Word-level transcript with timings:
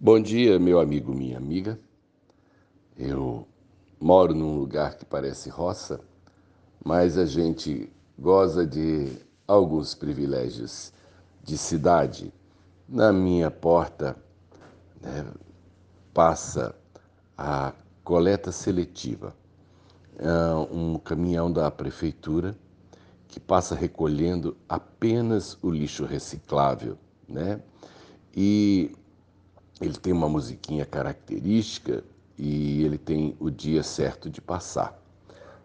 Bom 0.00 0.20
dia, 0.20 0.58
meu 0.58 0.80
amigo, 0.80 1.14
minha 1.14 1.38
amiga. 1.38 1.78
Eu 2.98 3.46
moro 3.98 4.34
num 4.34 4.58
lugar 4.58 4.96
que 4.96 5.04
parece 5.04 5.48
roça, 5.48 6.00
mas 6.84 7.16
a 7.16 7.24
gente 7.24 7.90
goza 8.18 8.66
de 8.66 9.16
alguns 9.46 9.94
privilégios 9.94 10.92
de 11.44 11.56
cidade. 11.56 12.34
Na 12.88 13.12
minha 13.12 13.52
porta 13.52 14.16
né, 15.00 15.24
passa 16.12 16.74
a 17.38 17.72
coleta 18.02 18.50
seletiva, 18.50 19.34
é 20.18 20.54
um 20.74 20.98
caminhão 20.98 21.50
da 21.50 21.70
prefeitura 21.70 22.54
que 23.28 23.38
passa 23.38 23.76
recolhendo 23.76 24.56
apenas 24.68 25.56
o 25.62 25.70
lixo 25.70 26.04
reciclável, 26.04 26.98
né? 27.28 27.60
E 28.36 28.90
ele 29.80 29.94
tem 29.94 30.12
uma 30.12 30.28
musiquinha 30.28 30.86
característica 30.86 32.04
e 32.38 32.82
ele 32.82 32.98
tem 32.98 33.36
o 33.38 33.50
dia 33.50 33.82
certo 33.82 34.30
de 34.30 34.40
passar. 34.40 34.98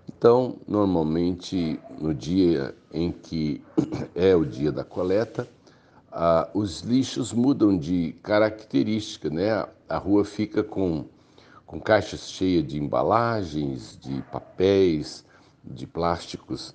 Então, 0.08 0.58
normalmente, 0.67 1.80
no 2.00 2.14
dia 2.14 2.76
em 2.91 3.12
que 3.12 3.62
é 4.16 4.36
o 4.36 4.44
dia 4.44 4.72
da 4.72 4.84
coleta, 4.84 5.48
ah, 6.12 6.50
os 6.53 6.81
lixos 6.81 7.31
mudam 7.31 7.77
de 7.77 8.16
característica, 8.23 9.30
né? 9.30 9.67
A 9.88 9.98
rua 9.98 10.26
fica 10.26 10.64
com, 10.64 11.05
com 11.66 11.80
caixas 11.80 12.31
cheias 12.31 12.66
de 12.66 12.80
embalagens, 12.80 13.98
de 14.02 14.22
papéis, 14.31 15.23
de 15.64 15.86
plásticos. 15.86 16.73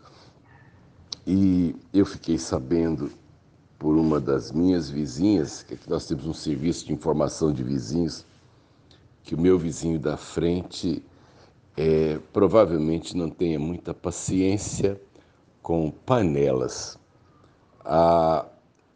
E 1.27 1.75
eu 1.93 2.07
fiquei 2.07 2.39
sabendo 2.39 3.11
por 3.85 3.97
uma 3.97 4.19
das 4.19 4.51
minhas 4.51 4.89
vizinhas, 4.89 5.63
que 5.63 5.75
aqui 5.75 5.91
nós 5.91 6.07
temos 6.07 6.27
um 6.27 6.33
serviço 6.33 6.87
de 6.87 6.95
informação 6.95 7.53
de 7.53 7.63
vizinhos, 7.63 8.25
que 9.23 9.35
o 9.35 9.39
meu 9.39 9.59
vizinho 9.59 9.99
da 9.99 10.17
frente 10.17 11.05
é, 11.77 12.19
provavelmente 12.33 13.15
não 13.15 13.29
tenha 13.29 13.59
muita 13.59 13.93
paciência 13.93 14.99
com 15.61 15.91
panelas. 15.91 16.99
Ah, 17.85 18.47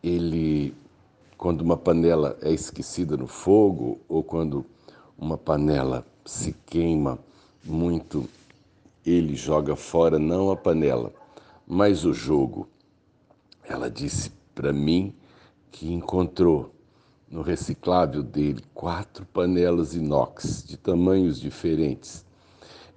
ele, 0.03 0.75
quando 1.37 1.61
uma 1.61 1.77
panela 1.77 2.39
é 2.41 2.51
esquecida 2.51 3.15
no 3.15 3.27
fogo 3.27 4.01
ou 4.09 4.23
quando 4.23 4.65
uma 5.19 5.37
panela 5.37 6.03
se 6.25 6.57
queima 6.65 7.19
muito, 7.62 8.27
ele 9.05 9.37
joga 9.37 9.77
fora 9.77 10.19
não 10.19 10.51
a 10.51 10.57
panela, 10.57 11.12
mas 11.67 12.07
o 12.07 12.15
jogo. 12.15 12.67
Ela 13.69 13.91
disse 13.91 14.38
para 14.59 14.73
mim 14.73 15.14
que 15.70 15.92
encontrou 15.92 16.75
no 17.31 17.42
reciclável 17.42 18.25
dele 18.25 18.61
quatro 18.75 19.25
panelas 19.27 19.95
inox 19.95 20.65
de 20.67 20.77
tamanhos 20.77 21.39
diferentes, 21.39 22.27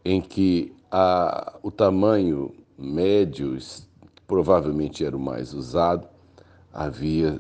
em 0.04 0.20
que 0.20 0.74
a, 0.90 1.60
o 1.62 1.70
tamanho 1.70 2.52
médio, 2.76 3.56
provavelmente 4.26 5.06
era 5.06 5.16
o 5.16 5.20
mais 5.20 5.54
usado, 5.54 6.08
havia 6.74 7.38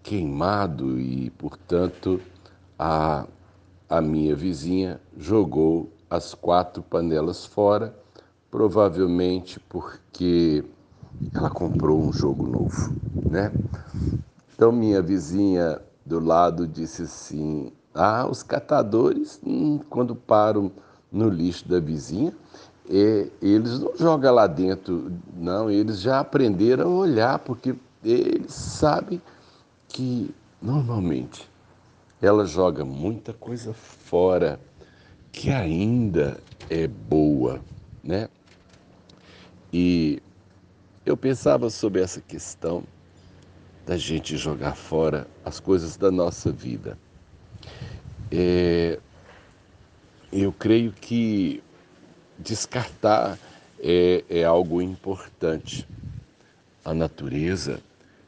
queimado 0.00 1.00
e, 1.00 1.30
portanto, 1.30 2.20
a, 2.78 3.26
a 3.88 4.00
minha 4.00 4.36
vizinha 4.36 5.00
jogou 5.16 5.90
as 6.08 6.34
quatro 6.34 6.84
panelas 6.84 7.44
fora, 7.44 7.92
provavelmente 8.48 9.58
porque 9.58 10.64
ela 11.34 11.50
comprou 11.50 12.00
um 12.00 12.12
jogo 12.12 12.46
novo, 12.46 12.92
né? 13.28 13.52
Então 14.54 14.72
minha 14.72 15.02
vizinha 15.02 15.80
do 16.04 16.18
lado 16.18 16.66
disse 16.66 17.02
assim: 17.02 17.72
"Ah, 17.94 18.26
os 18.26 18.42
catadores 18.42 19.40
hum, 19.44 19.78
quando 19.90 20.14
param 20.14 20.70
no 21.10 21.28
lixo 21.28 21.68
da 21.68 21.78
vizinha, 21.78 22.32
é, 22.88 23.28
eles 23.42 23.78
não 23.80 23.96
jogam 23.96 24.34
lá 24.34 24.46
dentro, 24.46 25.12
não, 25.34 25.70
eles 25.70 26.00
já 26.00 26.20
aprenderam 26.20 26.92
a 26.92 26.94
olhar 26.94 27.38
porque 27.40 27.74
eles 28.04 28.52
sabem 28.54 29.20
que 29.88 30.34
normalmente 30.62 31.48
ela 32.20 32.46
joga 32.46 32.84
muita 32.84 33.32
coisa 33.32 33.72
fora 33.74 34.60
que 35.32 35.50
ainda 35.50 36.38
é 36.70 36.86
boa, 36.86 37.60
né? 38.02 38.28
E 39.72 40.22
eu 41.06 41.16
pensava 41.16 41.70
sobre 41.70 42.02
essa 42.02 42.20
questão 42.20 42.82
da 43.86 43.96
gente 43.96 44.36
jogar 44.36 44.74
fora 44.74 45.28
as 45.44 45.60
coisas 45.60 45.96
da 45.96 46.10
nossa 46.10 46.50
vida. 46.50 46.98
É, 48.32 48.98
eu 50.32 50.52
creio 50.52 50.90
que 50.90 51.62
descartar 52.36 53.38
é, 53.78 54.24
é, 54.28 54.42
algo 54.42 54.82
importante. 54.82 55.86
A 56.84 56.92
natureza 56.92 57.80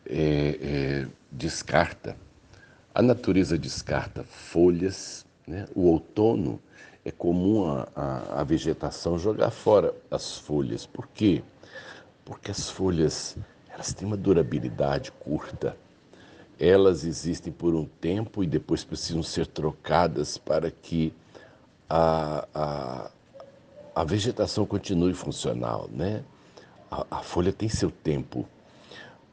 é, 0.07 0.59
é 0.63 1.07
descarta. 1.33 2.17
A 2.95 3.03
natureza 3.03 3.59
descarta 3.59 4.23
folhas. 4.23 5.27
Né? 5.49 5.67
O 5.75 5.89
outono 5.89 6.61
é 7.05 7.11
comum 7.11 7.67
a, 7.67 7.89
a, 7.97 8.41
a 8.41 8.45
vegetação 8.45 9.19
jogar 9.19 9.51
fora 9.51 9.93
as 10.09 10.39
folhas. 10.39 10.87
Por 10.87 11.09
quê? 11.09 11.43
Porque 12.29 12.51
as 12.51 12.69
folhas 12.69 13.39
elas 13.71 13.95
têm 13.95 14.07
uma 14.07 14.17
durabilidade 14.17 15.11
curta. 15.13 15.75
Elas 16.61 17.03
existem 17.03 17.51
por 17.51 17.75
um 17.75 17.87
tempo 17.87 18.45
e 18.45 18.47
depois 18.47 18.85
precisam 18.85 19.23
ser 19.23 19.47
trocadas 19.47 20.37
para 20.37 20.71
que 20.71 21.15
a, 21.89 22.47
a, 22.55 23.11
a 23.95 24.05
vegetação 24.05 24.67
continue 24.67 25.15
funcional, 25.15 25.89
né? 25.91 26.23
A, 26.91 27.07
a, 27.11 27.23
folha 27.23 27.51
tem 27.51 27.69
seu 27.69 27.91
tempo. 27.91 28.47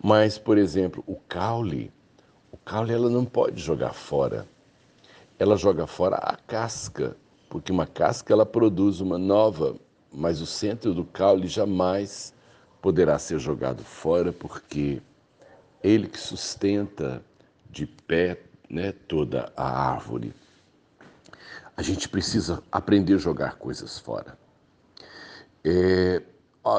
Mas, 0.02 0.38
por 0.38 0.58
exemplo, 0.58 1.04
o 1.06 1.16
caule, 1.28 1.92
o 2.50 2.56
caule 2.58 2.94
ela 2.94 3.10
não 3.10 3.26
pode 3.26 3.62
jogar 3.62 3.92
fora. 3.92 4.48
Ela 5.38 5.58
joga 5.58 5.86
fora 5.86 6.16
a 6.16 6.38
casca, 6.38 7.18
porque 7.50 7.74
uma 7.74 7.86
casca 7.86 8.32
ela 8.32 8.46
produz 8.46 9.02
uma 9.02 9.18
nova, 9.18 9.76
mas 10.14 10.40
o 10.40 10.46
centro 10.46 10.94
do 10.94 11.04
caule 11.04 11.48
jamais 11.48 12.35
poderá 12.86 13.18
ser 13.18 13.40
jogado 13.40 13.84
fora 13.84 14.32
porque 14.32 15.02
ele 15.82 16.08
que 16.08 16.20
sustenta 16.20 17.20
de 17.68 17.88
pé 17.88 18.40
né, 18.70 18.92
toda 18.92 19.52
a 19.58 19.92
árvore. 19.92 20.32
A 21.76 21.82
gente 21.82 22.08
precisa 22.08 22.62
aprender 22.72 23.16
a 23.16 23.18
jogar 23.18 23.56
coisas 23.56 23.98
fora. 23.98 24.38
É, 25.64 26.22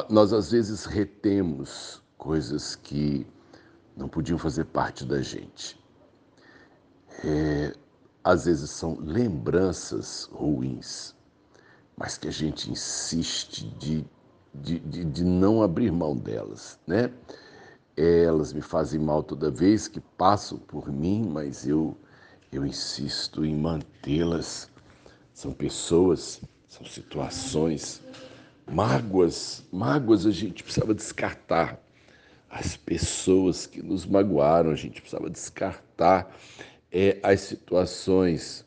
nós 0.09 0.33
às 0.33 0.53
vezes 0.53 0.85
retemos 0.85 2.01
coisas 2.17 2.77
que 2.77 3.27
não 3.97 4.09
podiam 4.09 4.39
fazer 4.39 4.67
parte 4.67 5.05
da 5.05 5.21
gente. 5.21 5.77
É, 7.25 7.75
às 8.23 8.45
vezes 8.45 8.71
são 8.71 8.97
lembranças 9.01 10.31
ruins, 10.33 11.17
mas 11.97 12.17
que 12.17 12.29
a 12.29 12.33
gente 12.33 12.71
insiste 12.71 13.67
de 13.77 14.07
de, 14.63 14.79
de, 14.81 15.05
de 15.05 15.25
não 15.25 15.63
abrir 15.63 15.91
mão 15.91 16.17
delas, 16.17 16.79
né? 16.87 17.11
Elas 17.97 18.53
me 18.53 18.61
fazem 18.61 19.01
mal 19.01 19.23
toda 19.23 19.51
vez 19.51 19.89
que 19.89 20.01
passam 20.01 20.59
por 20.59 20.93
mim, 20.93 21.27
mas 21.33 21.67
eu, 21.67 21.97
eu 22.53 22.67
insisto 22.67 23.45
em 23.45 23.57
mantê-las. 23.57 24.71
São 25.33 25.53
pessoas, 25.53 26.41
são 26.69 26.85
situações, 26.87 28.03
mágoas, 28.71 29.65
mágoas 29.73 30.27
a 30.27 30.31
gente 30.31 30.63
precisava 30.63 30.95
descartar. 30.95 31.81
As 32.51 32.77
pessoas 32.77 33.67
que 33.67 33.83
nos 33.83 34.07
magoaram, 34.07 34.71
a 34.71 34.77
gente 34.77 35.01
precisava 35.01 35.29
descartar 35.31 36.35
é, 36.93 37.19
as 37.23 37.41
situações. 37.41 38.65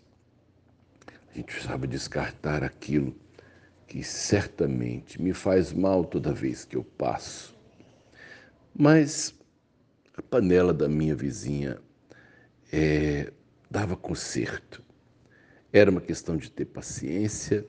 A 1.31 1.37
gente 1.37 1.45
precisava 1.45 1.87
descartar 1.87 2.63
aquilo 2.63 3.15
que 3.89 4.03
certamente 4.03 5.19
me 5.19 5.33
faz 5.33 5.73
mal 5.73 6.05
toda 6.05 6.31
vez 6.31 6.63
que 6.63 6.77
eu 6.77 6.83
passo. 6.83 7.57
Mas 8.73 9.33
a 10.15 10.21
panela 10.21 10.71
da 10.71 10.87
minha 10.87 11.15
vizinha 11.15 11.79
é, 12.71 13.33
dava 13.69 13.97
conserto. 13.97 14.83
Era 15.73 15.89
uma 15.89 16.01
questão 16.01 16.37
de 16.37 16.51
ter 16.51 16.65
paciência 16.65 17.65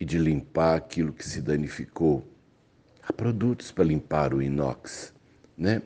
e 0.00 0.04
de 0.04 0.16
limpar 0.16 0.76
aquilo 0.76 1.12
que 1.12 1.28
se 1.28 1.42
danificou. 1.42 2.26
Há 3.02 3.12
produtos 3.12 3.70
para 3.70 3.84
limpar 3.84 4.32
o 4.32 4.40
inox, 4.40 5.12
né? 5.58 5.82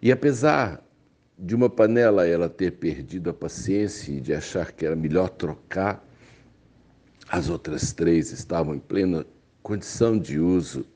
E 0.00 0.10
apesar 0.10 0.82
de 1.38 1.54
uma 1.54 1.68
panela 1.68 2.26
ela 2.26 2.48
ter 2.48 2.72
perdido 2.72 3.28
a 3.28 3.34
paciência 3.34 4.10
e 4.10 4.22
de 4.22 4.32
achar 4.32 4.72
que 4.72 4.86
era 4.86 4.96
melhor 4.96 5.28
trocar, 5.28 6.02
as 7.28 7.48
outras 7.48 7.92
três 7.92 8.30
estavam 8.32 8.74
em 8.74 8.78
plena 8.78 9.26
condição 9.62 10.18
de 10.18 10.38
uso. 10.38 10.86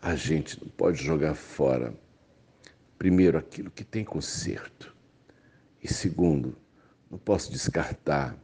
A 0.00 0.14
gente 0.14 0.62
não 0.62 0.68
pode 0.70 1.02
jogar 1.02 1.34
fora, 1.34 1.94
primeiro, 2.98 3.38
aquilo 3.38 3.70
que 3.70 3.84
tem 3.84 4.04
conserto, 4.04 4.94
e 5.82 5.92
segundo, 5.92 6.56
não 7.10 7.18
posso 7.18 7.50
descartar 7.52 8.36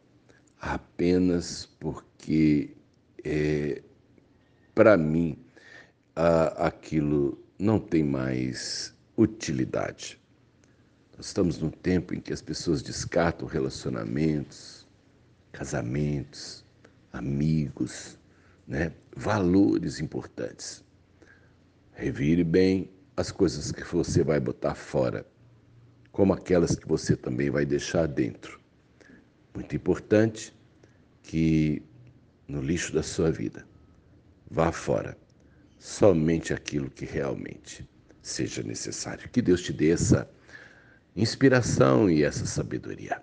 apenas 0.60 1.66
porque, 1.78 2.76
é, 3.24 3.82
para 4.74 4.96
mim, 4.96 5.38
a, 6.14 6.66
aquilo 6.66 7.38
não 7.58 7.78
tem 7.78 8.04
mais 8.04 8.94
utilidade. 9.16 10.18
Nós 11.16 11.26
estamos 11.26 11.58
num 11.58 11.70
tempo 11.70 12.14
em 12.14 12.20
que 12.20 12.32
as 12.32 12.40
pessoas 12.40 12.82
descartam 12.82 13.48
relacionamentos, 13.48 14.86
casamentos, 15.50 16.64
amigos, 17.12 18.18
né? 18.66 18.92
valores 19.16 20.00
importantes. 20.00 20.84
Revire 21.92 22.44
bem 22.44 22.90
as 23.16 23.32
coisas 23.32 23.72
que 23.72 23.82
você 23.84 24.22
vai 24.22 24.38
botar 24.38 24.74
fora, 24.74 25.26
como 26.12 26.32
aquelas 26.32 26.76
que 26.76 26.86
você 26.86 27.16
também 27.16 27.50
vai 27.50 27.66
deixar 27.66 28.06
dentro. 28.06 28.60
Muito 29.54 29.74
importante 29.74 30.54
que 31.22 31.82
no 32.46 32.60
lixo 32.62 32.92
da 32.92 33.02
sua 33.02 33.30
vida 33.30 33.66
vá 34.50 34.70
fora 34.70 35.16
somente 35.78 36.52
aquilo 36.52 36.90
que 36.90 37.04
realmente 37.04 37.88
seja 38.22 38.62
necessário. 38.62 39.28
Que 39.30 39.42
Deus 39.42 39.62
te 39.62 39.72
dê 39.72 39.90
essa 39.90 40.28
inspiração 41.16 42.08
e 42.08 42.22
essa 42.22 42.46
sabedoria. 42.46 43.22